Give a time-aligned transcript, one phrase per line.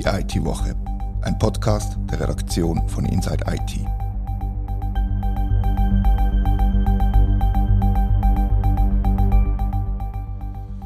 [0.00, 0.74] Die IT-Woche,
[1.20, 3.86] ein Podcast der Redaktion von Inside IT.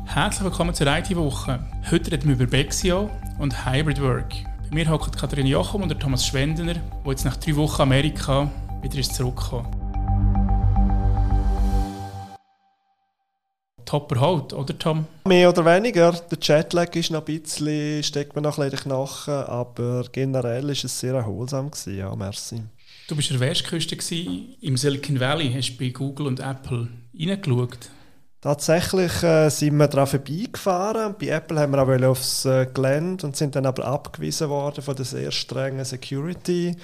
[0.06, 1.60] Herzlich willkommen zur IT-Woche.
[1.92, 4.34] Heute reden wir über Bexio und Hybrid Work.
[4.68, 8.50] Bei mir hocken Katharina Jochum und Thomas Schwendener, der jetzt nach drei Wochen Amerika
[8.82, 9.83] wieder ist zurückgekommen.
[13.84, 15.06] Topper Haut, oder Tom?
[15.26, 16.12] Mehr oder weniger.
[16.12, 20.70] Der Jetlag ist noch ein bisschen, steckt mir noch ein bisschen Knochen, aber generell war
[20.70, 21.98] es sehr erholsam gewesen.
[21.98, 22.62] Ja, merci.
[23.06, 23.96] Du bist an der Westküste
[24.60, 27.90] im Silicon Valley, hast bei Google und Apple reingeschaut.
[28.40, 31.14] Tatsächlich äh, sind wir daran vorbeigefahren.
[31.18, 34.94] Bei Apple haben wir auch aufs äh, Gelände und sind dann aber abgewiesen worden von
[34.94, 36.76] der sehr strengen Security.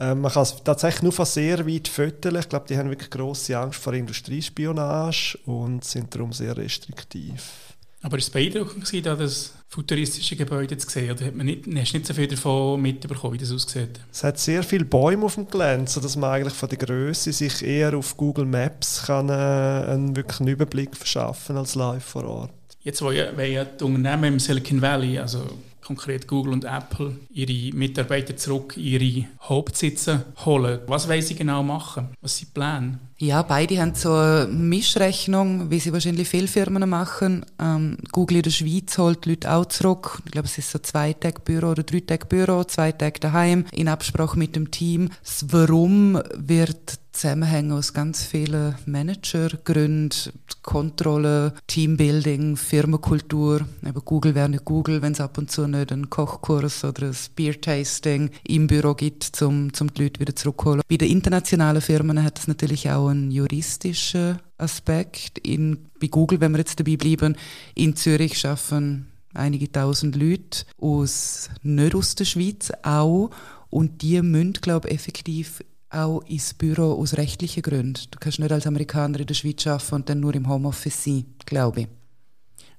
[0.00, 2.36] Ähm, man kann es tatsächlich nur von sehr weit föteln.
[2.36, 7.70] Ich glaube, die haben wirklich große Angst vor Industriespionage und sind darum sehr restriktiv.
[8.02, 11.12] Aber ist es beeindruckend, da das futuristische Gebäude zu sehen?
[11.12, 14.00] Oder hat man nicht, hast du nicht so viel davon mitbekommen, wie das aussieht?
[14.10, 17.62] Es hat sehr viele Bäume auf dem Gelände, sodass man eigentlich von der Größe sich
[17.62, 22.52] eher auf Google Maps kann, äh, einen, wirklich einen Überblick verschaffen als live vor Ort.
[22.82, 25.44] Jetzt wollen ja die Unternehmen im Silicon Valley, also
[25.90, 30.78] konkret Google und Apple, ihre Mitarbeiter zurück in ihre Hauptsitze holen.
[30.86, 32.10] Was wollen sie genau machen?
[32.20, 33.00] Was sind die Pläne?
[33.18, 37.44] Ja, beide haben so eine Mischrechnung, wie sie wahrscheinlich viele Firmen machen.
[37.60, 40.22] Ähm, Google in der Schweiz holt die Leute auch zurück.
[40.24, 43.64] Ich glaube, es ist so zwei Tage Büro oder drei Tage Büro, zwei Tage daheim,
[43.72, 45.10] in Absprache mit dem Team.
[45.24, 50.32] Das Warum wird zusammenhängen aus ganz vielen Managergründen,
[50.62, 53.66] Kontrolle, Teambuilding, Firmenkultur.
[53.86, 57.16] Eben Google wäre nicht Google, wenn es ab und zu nicht einen Kochkurs oder ein
[57.36, 60.80] Beer-Tasting im Büro gibt, um, um die Leute wieder zurückzuholen.
[60.88, 65.38] Bei den internationalen Firmen hat es natürlich auch einen juristischen Aspekt.
[65.40, 67.36] In, bei Google, wenn wir jetzt dabei bleiben,
[67.74, 73.30] in Zürich schaffen einige tausend Leute aus, nicht aus der Schweiz auch.
[73.68, 78.00] Und die müssen, glaube ich, effektiv auch ins Büro aus rechtlichen Gründen.
[78.10, 81.26] Du kannst nicht als Amerikaner in der Schweiz arbeiten und dann nur im Homeoffice sein,
[81.44, 81.88] glaube ich.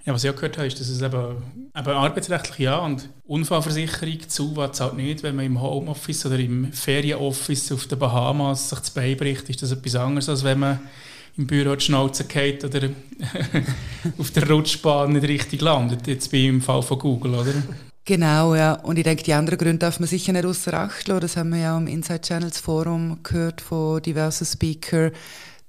[0.04, 1.36] Ja, was ich auch gehört habe, ist, dass es eben,
[1.78, 7.72] eben arbeitsrechtlich ja und Unfallversicherung zu zahlt nicht, wenn man im Homeoffice oder im Ferienoffice
[7.72, 10.80] auf den Bahamas sich das Bein bricht, ist das etwas anderes, als wenn man
[11.38, 12.90] im Büro die Schnauze geht oder
[14.18, 17.54] auf der Rutschbahn nicht richtig landet, jetzt wie im Fall von Google, oder?
[18.06, 18.74] Genau, ja.
[18.74, 21.22] Und ich denke, die anderen Gründe darf man sicher nicht außer Acht lassen.
[21.22, 25.12] Das haben wir ja im Inside Channels Forum gehört von diversen Speakern.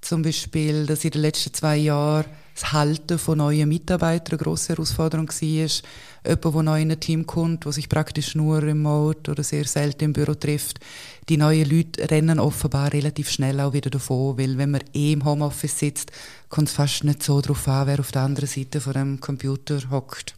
[0.00, 4.70] Zum Beispiel, dass in den letzten zwei Jahren das Halten von neuen Mitarbeitern eine grosse
[4.70, 5.42] Herausforderung war.
[5.42, 5.82] Jemand,
[6.24, 10.12] der neu in ein Team kommt, der sich praktisch nur remote oder sehr selten im
[10.12, 10.80] Büro trifft.
[11.28, 15.24] Die neuen Leute rennen offenbar relativ schnell auch wieder davon, weil wenn man eh im
[15.24, 16.12] Homeoffice sitzt,
[16.48, 19.78] kommt es fast nicht so darauf an, wer auf der anderen Seite von dem Computer
[19.90, 20.34] hockt.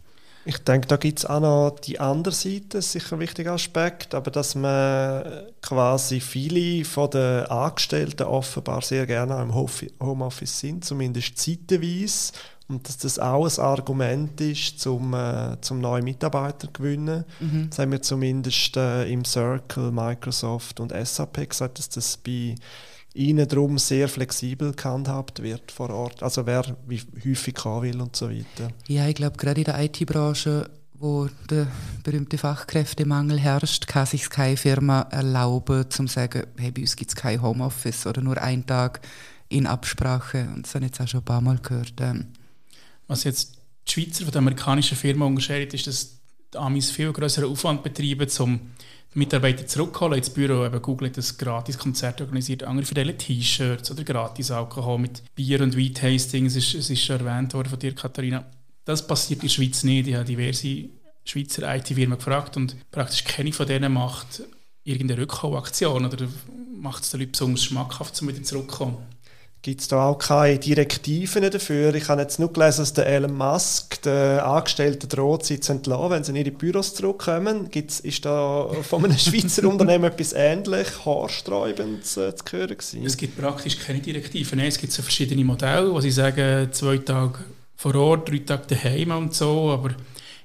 [0.47, 4.31] Ich denke, da gibt es auch noch die andere Seite, sicher ein wichtiger Aspekt, aber
[4.31, 5.25] dass man
[5.63, 12.33] quasi viele von den Angestellten offenbar sehr gerne im Homeoffice sind, zumindest zeitweise,
[12.67, 17.25] und dass das auch ein Argument ist, zum, äh, zum neue Mitarbeiter zu gewinnen.
[17.41, 17.69] Mhm.
[17.69, 22.55] Das haben wir zumindest äh, im Circle, Microsoft und SAP gesagt, dass das bei
[23.15, 26.23] ihnen darum sehr flexibel gehandhabt wird vor Ort.
[26.23, 28.71] Also wer wie häufig kann will und so weiter.
[28.89, 31.69] Ja, ich glaube gerade in der IT-Branche, wo der
[32.03, 37.17] berühmte Fachkräftemangel herrscht, kann sich keine Firma erlauben, zu sagen, hey, bei uns gibt es
[37.17, 39.01] kein Homeoffice oder nur einen Tag
[39.49, 40.49] in Absprache.
[40.55, 41.95] Und das habe ich jetzt auch schon ein paar Mal gehört.
[42.01, 42.27] Ähm.
[43.07, 46.19] Was jetzt die Schweizer von der amerikanischen Firma unterscheidet, ist, dass
[46.53, 48.61] die Amis viel größeren Aufwand betreiben, um
[49.15, 50.65] Mitarbeiter zurückholen ins Büro.
[50.65, 55.61] Eben Google hat ein gratis Konzert organisiert, andere verteilen T-Shirts oder gratis Alkohol mit Bier
[55.63, 56.47] und Wein-Tasting.
[56.47, 58.45] Es ist, es ist schon erwähnt worden von dir, Katharina.
[58.85, 60.09] Das passiert in der Schweiz nicht.
[60.09, 60.89] Ich habe diverse
[61.25, 64.43] Schweizer IT-Firmen gefragt und praktisch keine von denen macht
[64.85, 66.29] irgendeine Rückholaktion oder
[66.77, 68.99] macht es den Leuten besonders schmackhaft, um wieder zurückzukommen
[69.65, 71.95] gibt es da auch keine Direktiven dafür.
[71.95, 76.11] Ich habe jetzt nur gelesen, dass der Elon Musk den Angestellten droht, sie zu entlassen,
[76.11, 77.71] wenn sie in ihre Büros zurückkommen.
[77.71, 83.07] Gibt's, ist da von einem Schweizer Unternehmen etwas ähnlich haarsträubendes äh, zu hören gewesen?
[83.07, 84.59] Es gibt praktisch keine Direktiven.
[84.59, 87.39] es gibt so verschiedene Modelle, wo sie sagen, zwei Tage
[87.75, 89.95] vor Ort, drei Tage daheim und so, aber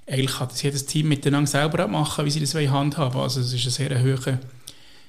[0.07, 3.63] eigentlich kann das jedes Team miteinander selber machen, wie sie das handhaben Also es ist
[3.63, 4.39] eine sehr hohe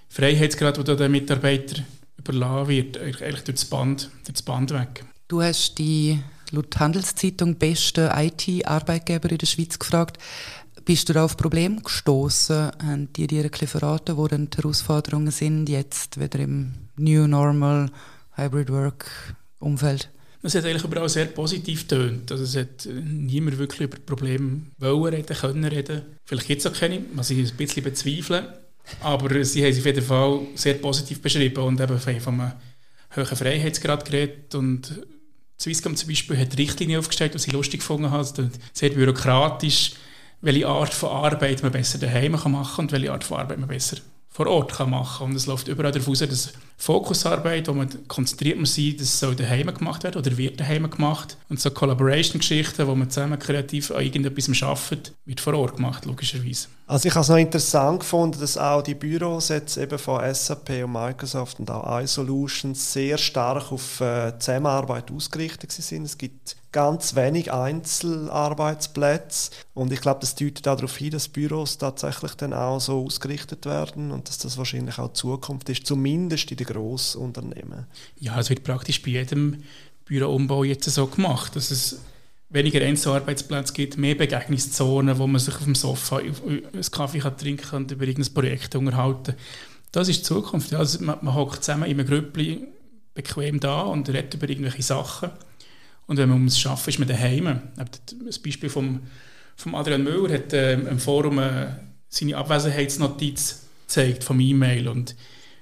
[0.09, 1.85] Freiheitsgrad, den der Mitarbeiter
[2.21, 5.05] überlassen wird, eigentlich durch das Band, durch das Band weg.
[5.29, 6.21] Du hast die
[6.51, 10.19] laut Handelszeitung beste IT-Arbeitgeber in der Schweiz gefragt.
[10.85, 12.73] Bist du da auf Probleme gestoßen?
[12.83, 17.27] Haben die dir ein bisschen verraten, wo denn die Herausforderungen sind, jetzt wieder im New
[17.27, 17.91] Normal,
[18.35, 20.11] Hybrid Work Umfeld?
[20.43, 22.33] Das hat eigentlich überall sehr positiv tönt.
[22.33, 26.03] Also es hat niemand wirklich über Probleme wollen reden, können reden.
[26.25, 28.61] Vielleicht gibt es auch keine, was ich ein bisschen bezweifle.
[29.01, 32.53] Aber sie haben sich auf jeden Fall sehr positiv beschrieben und eben von einem
[33.17, 34.55] hohen Freiheitsgrad geredet.
[34.55, 35.07] Und
[35.61, 38.07] Swisscom zum Beispiel hat Richtlinien aufgestellt, die sie lustig gefunden.
[38.07, 39.93] Also sehr bürokratisch,
[40.41, 43.69] welche Art von Arbeit man besser daheim machen kann und welche Art von Arbeit man
[43.69, 43.99] besser
[44.29, 45.31] vor Ort machen kann.
[45.31, 49.37] Und es läuft überall darauf aus, dass Fokusarbeit, wo man konzentriert man sein, das soll
[49.37, 51.37] daheim gemacht werden oder wird daheim gemacht.
[51.51, 56.69] Und so Collaboration-Geschichten, wo man zusammen kreativ an irgendetwas arbeitet, wird vor Ort gemacht, logischerweise.
[56.87, 60.71] Also ich habe es noch interessant gefunden, dass auch die Büros jetzt eben von SAP
[60.85, 66.05] und Microsoft und auch iSolutions sehr stark auf äh, Zusammenarbeit ausgerichtet sind.
[66.05, 72.35] Es gibt ganz wenig Einzelarbeitsplätze und ich glaube, das deutet darauf hin, dass Büros tatsächlich
[72.35, 76.67] dann auch so ausgerichtet werden und dass das wahrscheinlich auch Zukunft ist, zumindest in den
[76.73, 77.87] Grossunternehmen.
[78.19, 79.63] Ja, es wird praktisch bei jedem
[80.05, 82.01] Büroumbau jetzt so gemacht, dass es
[82.51, 87.69] weniger Einzelarbeitsplätze gibt, mehr Begegnungszonen, wo man sich auf dem Sofa einen Kaffee kann trinken
[87.69, 89.35] kann und über irgendein Projekt unterhalten
[89.93, 90.75] Das ist die Zukunft.
[90.75, 92.67] Also man, hockt zusammen in einem Grüppli
[93.15, 95.31] bequem da und redet über irgendwelche Sachen.
[96.07, 97.63] Und wenn man ums Schaffen ist man daheim.
[98.27, 99.01] Das Beispiel vom,
[99.55, 101.69] vom Adrian Müller hat äh, im Forum äh,
[102.09, 104.89] seine Abwesenheitsnotiz gezeigt vom E-Mail.
[104.89, 105.15] Und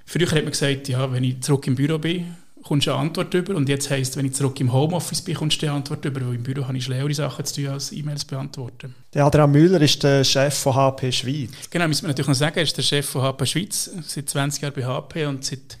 [0.09, 3.33] früher hat man gesagt, ja, wenn ich zurück im Büro bin, kommst du eine Antwort
[3.33, 3.55] über.
[3.55, 6.35] Und jetzt heisst, wenn ich zurück im Homeoffice bin, kommst du eine Antwort über, weil
[6.35, 8.95] im Büro habe ich schlauere Sachen zu tun, als E-Mails beantworten.
[9.13, 11.51] Der Adrian Müller ist der Chef von HP Schweiz.
[11.69, 14.63] Genau, müssen wir natürlich noch sagen, er ist der Chef von HP Schweiz, seit 20
[14.63, 15.77] Jahren bei HP und seit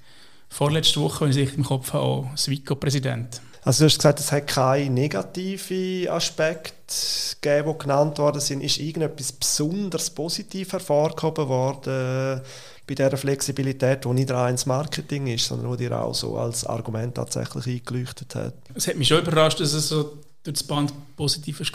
[0.47, 3.41] vorletzter Woche, wenn ich es im Kopf habe, auch Swico-Präsident.
[3.63, 6.73] Also du hast gesagt, es hat keine negativen Aspekte
[7.41, 8.63] gegeben, die genannt worden sind.
[8.63, 12.41] Ist irgendetwas besonders positiv hervorgehoben worden
[12.89, 16.65] bei dieser Flexibilität, die nicht rein ins Marketing ist, sondern die dir auch so als
[16.65, 18.55] Argument tatsächlich eingeleuchtet hat?
[18.73, 21.67] Es hat mich schon überrascht, dass es so durch das Band positiv war,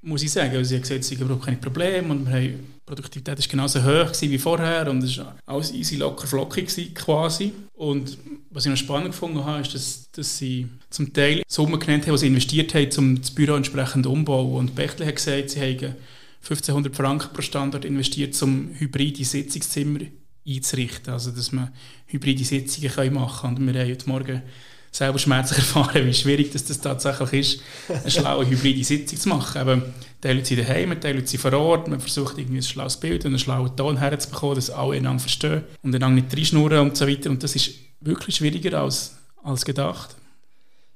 [0.00, 0.56] muss ich sagen.
[0.56, 2.54] Also sie haben gesagt, es überhaupt keine Probleme und die
[2.86, 7.52] Produktivität war genauso hoch wie vorher und es war alles easy, locker, flockig quasi.
[7.74, 8.16] Und
[8.50, 12.14] was ich noch spannend gefunden habe, ist, dass, dass sie zum Teil Summen genannt haben,
[12.14, 14.54] die sie investiert haben, um das Büro entsprechend umzubauen.
[14.54, 15.96] Und Bechtle hat gesagt, sie haben
[16.42, 20.00] 1500 Franken pro Standort investiert, um hybride Sitzungszimmer
[20.48, 21.70] einzurichten, also dass man
[22.06, 23.56] hybride Sitzungen machen kann.
[23.56, 24.42] Und wir haben heute Morgen
[24.90, 29.60] selber schmerzlich erfahren, wie schwierig das, das tatsächlich ist, eine schlaue hybride Sitzung zu machen.
[29.60, 29.82] Eben,
[30.20, 33.24] Teil Leute sind daheim, Teil Leute sind vor Ort, man versucht irgendwie ein schlaues Bild
[33.24, 37.06] und einen schlauen Ton herzubekommen, dass alle einander verstehen und einander nicht reinschnurren und so
[37.06, 37.30] weiter.
[37.30, 37.70] Und das ist
[38.00, 40.16] wirklich schwieriger als, als gedacht.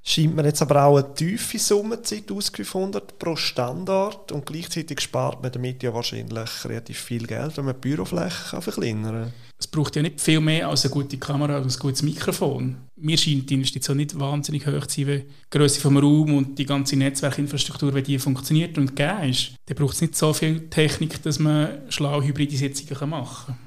[0.04, 5.52] Scheint man jetzt aber auch eine tiefe Summenzeit ausgefunden pro Standort und gleichzeitig spart man
[5.52, 9.32] damit ja wahrscheinlich relativ viel Geld, wenn man die Bürofläche verkleinern kann.
[9.60, 12.78] Es braucht ja nicht viel mehr als eine gute Kamera und ein gutes Mikrofon.
[12.96, 16.58] Mir scheint die Investition nicht wahnsinnig hoch zu sein, weil die Größe vom Raum und
[16.58, 20.69] die ganze Netzwerkinfrastruktur, wie die funktioniert und gegeben ist, dann braucht es nicht so viel
[20.69, 23.58] Technik, dass man schlaue hybride Sitzungen machen kann.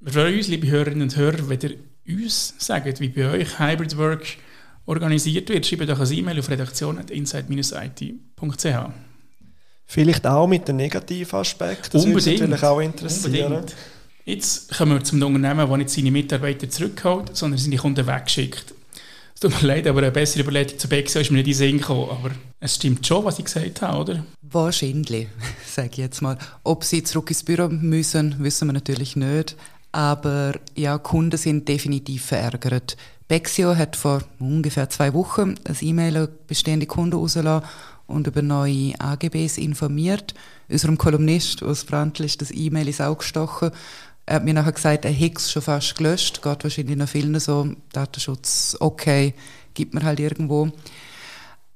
[0.00, 1.76] Wir freuen uns, liebe Hörerinnen und Hörer, wenn ihr
[2.16, 4.26] uns sagt, wie bei euch Hybrid Work
[4.86, 8.66] organisiert wird, schreibt doch eine E-Mail auf redaktion.inside-it.ch.
[9.86, 11.90] Vielleicht auch mit den negativen Aspekten.
[11.92, 12.40] Das Unbedingt.
[12.40, 13.52] würde natürlich auch interessieren.
[13.52, 13.76] Unbedingt.
[14.24, 18.74] Jetzt kommen wir zum Unternehmen, das nicht seine Mitarbeiter zurückholt, sondern seine Kunden wegschickt.
[19.34, 21.58] Es tut mir leid, aber eine bessere Überleitung zu Bexio ist mir nicht in den
[21.58, 22.08] Sinn gekommen.
[22.10, 22.30] Aber
[22.60, 24.24] es stimmt schon, was ich gesagt habe, oder?
[24.40, 25.28] Wahrscheinlich,
[25.66, 26.38] sage ich jetzt mal.
[26.62, 29.56] Ob sie zurück ins Büro müssen, wissen wir natürlich nicht.
[29.92, 32.96] Aber ja, Kunden sind definitiv verärgert.
[33.28, 37.68] Bexio hat vor ungefähr zwei Wochen ein E-Mail an bestehende Kunden rausgelassen
[38.06, 40.34] und über neue AGBs informiert.
[40.68, 43.70] Unserem Kolumnist aus Brandl ist das E-Mail ins Auge gestochen.
[44.26, 46.42] Er hat mir nachher gesagt, er hätte es schon fast gelöscht.
[46.42, 47.74] Geht wahrscheinlich noch vielen so.
[47.92, 49.34] Datenschutz, okay,
[49.74, 50.70] gibt man halt irgendwo.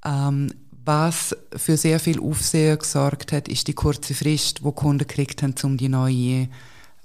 [0.05, 0.53] Ähm,
[0.85, 5.55] was für sehr viel Aufsehen gesorgt hat, ist die kurze Frist, wo Kunden gekriegt haben,
[5.63, 6.49] um die neue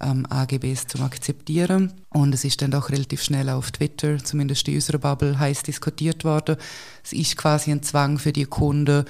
[0.00, 1.92] ähm, AGBs zu akzeptieren.
[2.10, 6.24] Und es ist dann doch relativ schnell auf Twitter, zumindest in unserer Bubble, heiß diskutiert
[6.24, 6.56] worden.
[7.02, 9.04] Es ist quasi ein Zwang für die Kunden,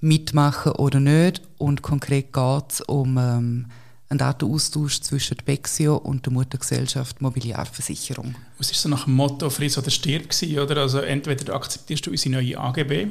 [0.00, 1.42] mitmachen oder nicht.
[1.58, 3.66] Und konkret geht es um ähm,
[4.08, 8.34] einen Datenaustausch zwischen der Bexio und der Muttergesellschaft Mobiliarversicherung.
[8.58, 10.78] Was war so nach dem Motto «Friss oder stirb» gewesen, oder?
[10.78, 13.08] Also entweder akzeptierst du unsere neue AGB,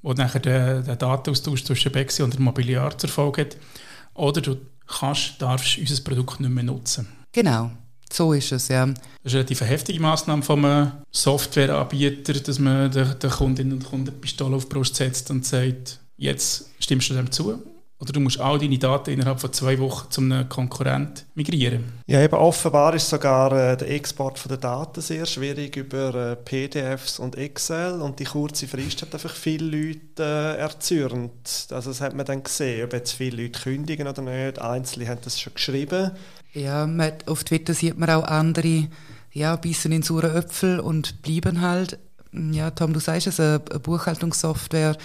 [0.00, 3.56] wo nachher der, der Datenaustausch zwischen Bexio und der Mobiliar zur Folge hat,
[4.14, 4.56] oder du
[4.98, 7.08] kannst, darfst unser Produkt nicht mehr nutzen.
[7.32, 7.70] Genau,
[8.12, 8.86] so ist es, ja.
[8.86, 13.84] Das ist eine relativ heftige Massnahme von einem Softwareanbieter, dass man den, den Kundinnen und
[13.84, 17.62] Kunden Pistole auf die Brust setzt und sagt, jetzt stimmst du dem zu
[18.02, 21.84] Oder du musst all deine Daten innerhalb von zwei Wochen zu einem Konkurrent migrieren.
[22.08, 26.34] Ja, eben offenbar ist sogar äh, der Export von der Daten sehr schwierig über äh,
[26.34, 31.68] PDFs und Excel und die kurze Frist hat einfach viele Leute äh, erzürnt.
[31.70, 34.60] Also das hat man dann gesehen, ob jetzt viele Leute kündigen oder nicht.
[34.60, 36.10] Einzelne haben das schon geschrieben.
[36.54, 36.88] Ja,
[37.26, 38.88] auf Twitter sieht man auch andere,
[39.30, 42.00] ja, bissen in sauren Äpfel und bleiben halt.
[42.32, 44.96] Ja, Tom, du sagst es, eine Buchhaltungssoftware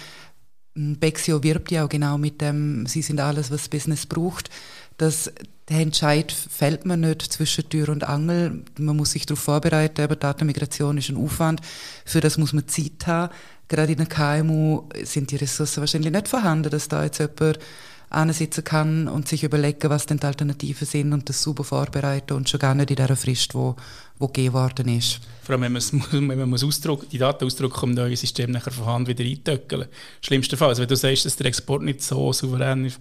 [0.78, 4.48] Bexio wirbt ja auch genau mit dem, sie sind alles, was Business braucht.
[4.96, 5.32] Das,
[5.68, 8.62] der Entscheid fällt man nicht zwischen Tür und Angel.
[8.78, 11.60] Man muss sich darauf vorbereiten, aber Datenmigration ist ein Aufwand.
[12.04, 13.32] Für das muss man Zeit haben.
[13.68, 17.58] Gerade in der KMU sind die Ressourcen wahrscheinlich nicht vorhanden, dass da jetzt jemand
[18.30, 22.48] sitzen kann und sich überlegen, was denn die Alternativen sind und das super vorbereiten und
[22.48, 23.76] schon gar nicht in dieser Frist, wo,
[24.18, 25.20] wo gegeben worden ist.
[25.42, 25.82] Vor allem, wenn man,
[26.28, 29.86] wenn man muss Ausdruck, die Daten ausdrucken, um neue System nachher von Hand wieder eintöckeln.
[30.22, 32.92] Schlimmster Fall, also wenn du sagst, dass der Export nicht so souverän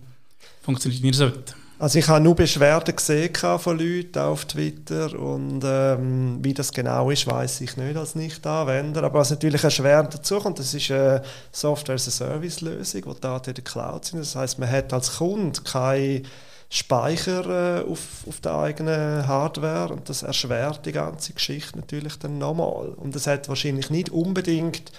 [0.62, 1.54] funktioniert nicht sollte.
[1.80, 7.12] Also ich habe nur Beschwerden gesehen von Leuten auf Twitter und ähm, wie das genau
[7.12, 9.04] ist, weiß ich nicht als Nicht-Anwender.
[9.04, 14.06] Aber was natürlich erschwerend dazu kommt, das ist eine Software-as-a-Service-Lösung, die Daten in der Cloud
[14.06, 14.20] sind.
[14.22, 16.26] Das heißt, man hat als Kunde keinen
[16.70, 22.40] Speicher äh, auf, auf der eigenen Hardware und das erschwert die ganze Geschichte natürlich dann
[22.40, 22.88] nochmal.
[22.88, 24.92] Und das hat wahrscheinlich nicht unbedingt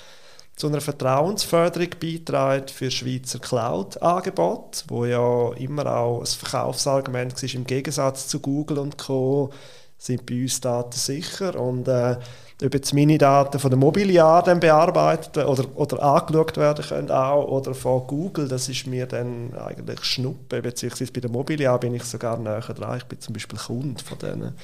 [0.59, 7.65] zu einer Vertrauensförderung beiträgt für Schweizer Cloud-Angebot, wo ja immer auch ein Verkaufsargument war, im
[7.65, 9.51] Gegensatz zu Google und Co.
[9.99, 12.17] sind bei uns Daten sicher und äh,
[12.61, 17.47] ob jetzt meine Daten von der Mobiliar dann bearbeitet oder, oder angeschaut werden können auch
[17.47, 22.03] oder von Google, das ist mir dann eigentlich Schnuppe, beziehungsweise bei der Mobiliar bin ich
[22.03, 24.55] sogar näher dran, ich bin zum Beispiel Kunde von denen.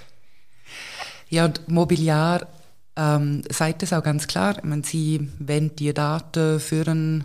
[1.29, 2.49] Ja, und Mobiliar
[2.97, 4.57] ähm, sagt es auch ganz klar.
[4.63, 7.25] meine, sie wenn die Daten für einen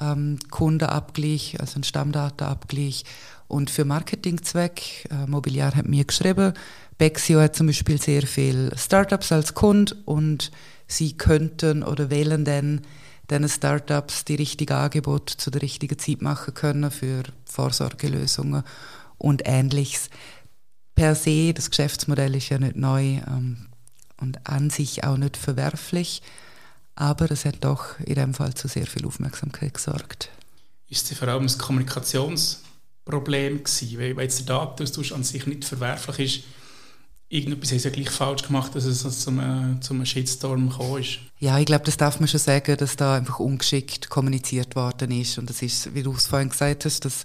[0.00, 3.04] ähm, Kundenabgleich, also einen Stammdatenabgleich
[3.48, 5.08] und für Marketingzweck.
[5.10, 6.54] Äh, Mobiliar hat mir geschrieben,
[6.98, 10.50] Bexio hat zum Beispiel sehr viele Startups als Kunde und
[10.86, 12.82] sie könnten oder wählen dann
[13.30, 18.62] diesen Startups die richtige Angebot zu der richtigen Zeit machen können für Vorsorgelösungen
[19.18, 20.10] und Ähnliches.
[20.94, 23.20] Per se, das Geschäftsmodell ist ja nicht neu.
[23.26, 23.66] Ähm,
[24.20, 26.22] und an sich auch nicht verwerflich,
[26.94, 30.30] aber es hat doch in dem Fall zu sehr viel Aufmerksamkeit gesorgt.
[30.88, 36.18] Ist es vor allem ein Kommunikationsproblem gewesen, weil jetzt der Datenaustausch an sich nicht verwerflich
[36.18, 36.44] ist,
[37.28, 41.18] irgendetwas haben sie ja gleich falsch gemacht, dass es zum, äh, zum Shitstorm gekommen ist.
[41.40, 45.38] Ja, ich glaube, das darf man schon sagen, dass da einfach ungeschickt kommuniziert worden ist.
[45.38, 47.24] Und das ist, wie du es vorhin gesagt hast, dass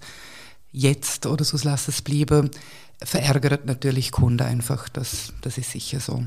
[0.71, 2.49] jetzt oder so lassen es bleiben,
[3.01, 4.89] verärgert natürlich Kunden einfach.
[4.89, 6.23] Das, das ist sicher so.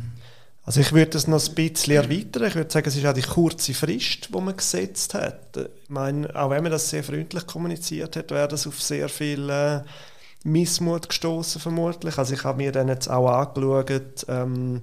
[0.65, 2.45] Also ich würde das noch ein bisschen erweitern.
[2.45, 5.57] Ich würde sagen, es ist auch die kurze Frist, die man gesetzt hat.
[5.57, 9.51] Ich meine, auch wenn man das sehr freundlich kommuniziert hat, wäre das auf sehr viel
[9.51, 9.81] äh,
[10.45, 12.17] Missmut gestoßen vermutlich.
[12.17, 14.83] Also ich habe mir dann jetzt auch angeschaut, ähm,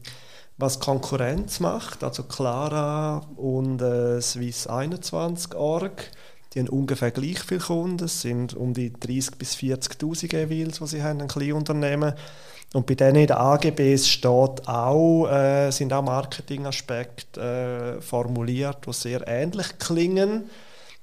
[0.57, 2.03] was Konkurrenz macht.
[2.03, 6.11] Also Clara und äh, Swiss 21 Org.
[6.53, 8.05] Die haben ungefähr gleich viele Kunden.
[8.05, 12.13] Es sind um die 30.000 bis 40.000 jeweils, die sie haben, ein Kleinunternehmen.
[12.73, 18.93] Und bei denen in den AGBs steht auch, äh, sind auch Marketingaspekte äh, formuliert, die
[18.93, 20.49] sehr ähnlich klingen,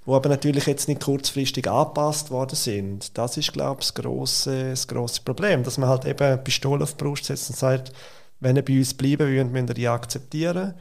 [0.04, 3.18] wo aber natürlich jetzt nicht kurzfristig angepasst worden sind.
[3.18, 6.94] Das ist, glaube ich, das grosse, das grosse Problem, dass man halt eben Pistole auf
[6.94, 7.92] die Brust setzt und sagt,
[8.38, 10.74] wenn ihr bei uns bleiben wollt, müsst ihr die akzeptieren.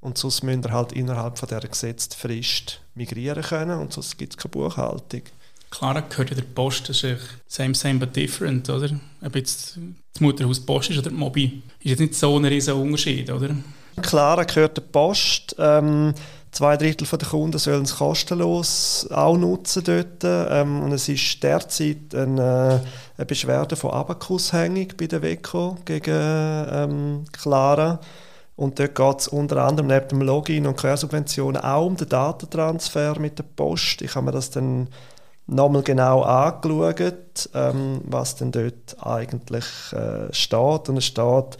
[0.00, 4.32] Und sonst müsst ihr halt innerhalb von dieser gesetzten Frist migrieren können und sonst gibt
[4.32, 5.22] es keine Buchhaltung.
[5.70, 8.90] Klar gehört ja der Post, das ist same, same, but different, oder?
[9.22, 9.78] Ob jetzt
[10.12, 13.54] das Mutterhaus Post ist oder die Mobi, ist jetzt nicht so ein riesiger Unterschied, oder?
[14.02, 15.54] Klar gehört der Post.
[15.58, 16.14] Ähm,
[16.50, 20.24] zwei Drittel der Kunden sollen es kostenlos auch nutzen dort.
[20.24, 22.82] Ähm, und es ist derzeit eine,
[23.16, 28.00] eine Beschwerde von Abacus hängig bei der WECO gegen ähm, Clara.
[28.60, 33.18] Und dort geht es unter anderem neben dem Login und Quersubventionen auch um den Datentransfer
[33.18, 34.02] mit der Post.
[34.02, 34.88] Ich habe mir das dann
[35.46, 39.64] nochmal genau angeschaut, ähm, was denn dort eigentlich
[39.94, 40.90] äh, steht.
[40.90, 41.56] Und es steht,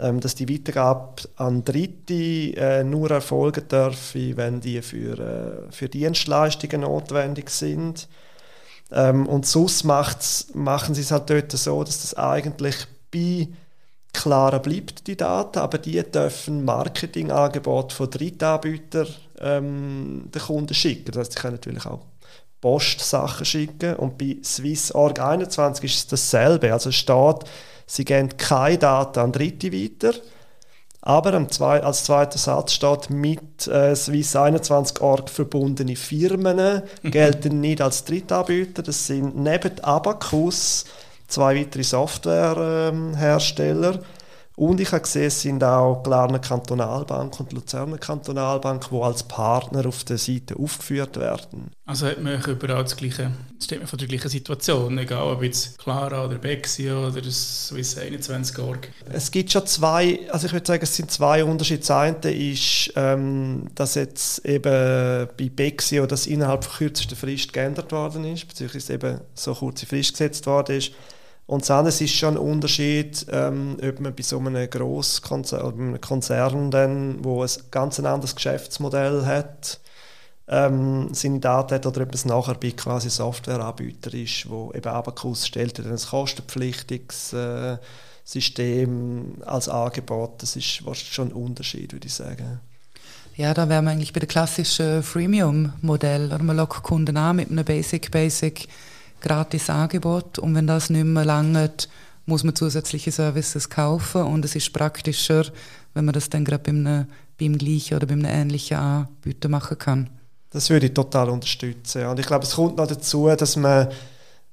[0.00, 5.88] ähm, dass die Weitergabe an Dritte äh, nur erfolgen darf, wenn die für, äh, für
[5.88, 8.08] Dienstleistungen notwendig sind.
[8.90, 13.46] Ähm, und sonst machen sie es halt dort so, dass das eigentlich bei
[14.14, 19.08] klarer bleibt, die Daten, aber die dürfen Marketingangebote von Drittanbietern
[19.40, 21.12] ähm, den Kunden schicken.
[21.12, 22.00] Das heißt, sie können natürlich auch
[22.64, 23.96] Postsachen schicken.
[23.96, 26.72] Und bei SwissOrg 21 ist es dasselbe.
[26.72, 27.44] Also es steht,
[27.86, 30.14] sie geben keine Daten an Dritte weiter,
[31.02, 38.04] Aber als zweiter Satz steht, mit äh, Swiss 21 Org verbundene Firmen gelten nicht als
[38.04, 38.82] Drittanbieter.
[38.82, 40.86] Das sind neben Abacus
[41.26, 43.94] zwei weitere Softwarehersteller.
[43.94, 44.00] Ähm,
[44.56, 49.84] und ich habe gesehen, es sind auch Glarner Kantonalbank und Luzerner Kantonalbank, die als Partner
[49.86, 51.72] auf der Seite aufgeführt werden.
[51.86, 55.76] Also hat man überall das gleiche, steht man von der gleichen Situation, egal ob jetzt
[55.78, 58.90] Clara oder Bexio oder das Swiss 21 Org.
[59.12, 61.80] Es gibt schon zwei, also ich würde sagen, es sind zwei Unterschiede.
[61.80, 68.24] Das eine ist, ähm, dass jetzt eben bei Bexio das innerhalb kürzester Frist geändert worden
[68.24, 70.92] ist, beziehungsweise eben so kurze Frist gesetzt worden ist.
[71.46, 75.76] Und das andere ist schon ein Unterschied, ähm, ob man bei so einem Grosskonzern oder
[75.76, 79.80] einem Konzern, dann, wo ein ganz anderes Geschäftsmodell hat,
[80.48, 85.46] ähm, seine Daten hat, oder ob es nachher bei quasi Softwareanbieter ist, wo eben Abacus
[85.46, 87.76] stellt dann ein kostenpflichtiges äh,
[88.24, 90.42] System als Angebot.
[90.42, 92.60] Das ist schon ein Unterschied, würde ich sagen.
[93.36, 96.38] Ja, da wären wir eigentlich bei dem klassischen Freemium-Modell.
[96.38, 98.68] Man lockt Kunden an mit einem Basic, Basic
[99.24, 101.88] gratis Angebot und wenn das nicht mehr langt,
[102.26, 105.46] muss man zusätzliche Services kaufen und es ist praktischer,
[105.94, 107.06] wenn man das dann gerade beim,
[107.38, 110.10] beim gleichen oder beim ähnlichen Anbieter machen kann.
[110.50, 112.06] Das würde ich total unterstützen.
[112.06, 113.88] Und ich glaube, es kommt noch dazu, dass man,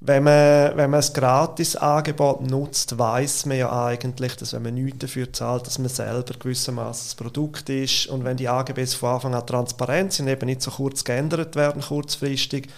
[0.00, 4.98] wenn man, wenn man ein Gratis-Angebot nutzt, weiß man ja eigentlich, dass wenn man nichts
[4.98, 8.06] dafür zahlt, dass man selber gewissermaßen das Produkt ist.
[8.06, 11.82] Und wenn die AGBs von Anfang an transparent sind, eben nicht so kurz geändert werden,
[11.82, 12.68] kurzfristig,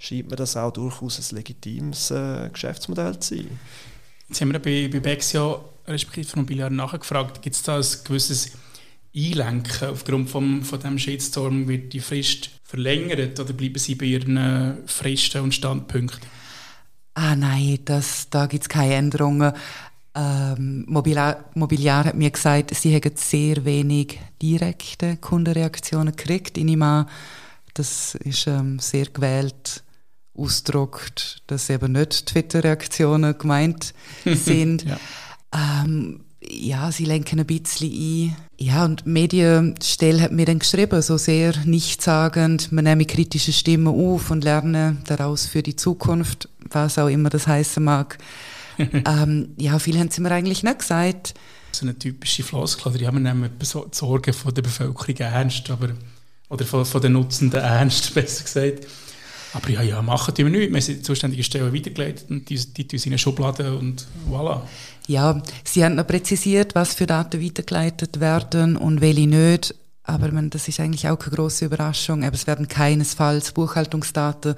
[0.00, 3.58] scheint mir das auch durchaus ein legitimes äh, Geschäftsmodell zu sein.
[4.28, 8.52] Jetzt haben wir bei, bei Bexio respektive von Mobiliar nachgefragt, gibt es da ein gewisses
[9.14, 11.68] Einlenken aufgrund vom, von diesem Shitstorm?
[11.68, 16.28] Wird die Frist verlängert oder bleiben sie bei ihren Fristen und Standpunkten?
[17.14, 19.52] Ah nein, das, da gibt es keine Änderungen.
[20.14, 26.56] Ähm, Mobiliar, Mobiliar hat mir gesagt, sie hätten sehr wenig direkte Kundenreaktionen gekriegt.
[26.56, 27.08] Ich nehme an,
[27.74, 29.82] das ist ähm, sehr gewählt
[30.34, 33.94] ausdrückt, dass eben nicht Twitter-Reaktionen gemeint
[34.24, 34.84] sind.
[34.84, 34.98] ja.
[35.52, 38.36] Ähm, ja, sie lenken ein bisschen ein.
[38.58, 43.88] Ja, und die Medienstelle hat mir dann geschrieben, so sehr nichtssagend, man nehme kritische Stimmen
[43.88, 48.18] auf und lerne daraus für die Zukunft, was auch immer das heißen mag.
[48.78, 51.34] ähm, ja, viel haben sie mir eigentlich nicht gesagt.
[51.72, 55.90] So eine typische Floskel, die haben nehmen die Sorgen von der Bevölkerung ernst, aber,
[56.48, 58.86] oder von, von den Nutzenden ernst, besser gesagt.
[59.52, 60.72] Aber ja, ja, machen wir nicht.
[60.72, 64.62] Wir sind die zuständige Stelle weitergeleitet und die, die tun in eine Schublade und voilà.
[65.06, 69.74] Ja, Sie haben noch präzisiert, was für Daten weitergeleitet werden und welche nicht.
[70.04, 72.24] Aber meine, das ist eigentlich auch keine große Überraschung.
[72.24, 74.54] Aber es werden keinesfalls Buchhaltungsdaten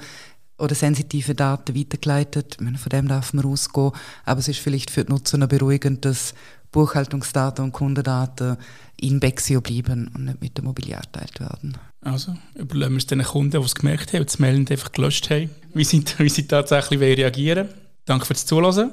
[0.58, 2.58] oder sensitive Daten weitergeleitet.
[2.60, 3.92] Meine, von dem darf man ausgehen.
[4.24, 6.34] Aber es ist vielleicht für die Nutzer noch beruhigend, dass
[6.70, 8.56] Buchhaltungsdaten und Kundendaten
[8.96, 11.76] in Bexio bleiben und nicht mit dem Mobiliar geteilt werden.
[12.04, 15.30] Also überlegen wir es den Kunden, die es gemerkt haben und das Melden einfach gelöscht
[15.30, 17.68] haben, wie sie, wie sie tatsächlich reagieren
[18.04, 18.90] Danke fürs Zuhören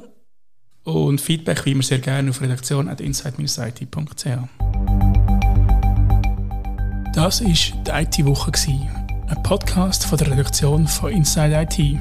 [0.84, 4.26] und Feedback wie immer sehr gerne auf redaktion.inside-it.ch.
[7.14, 8.52] Das war die IT-Woche,
[9.28, 12.00] ein Podcast von der Redaktion von Inside IT.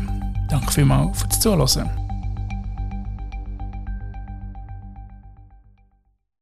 [0.50, 1.97] Danke vielmals fürs Zuhören.